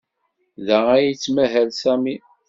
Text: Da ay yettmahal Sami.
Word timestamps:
Da 0.65 0.77
ay 0.95 1.03
yettmahal 1.07 1.69
Sami. 1.81 2.15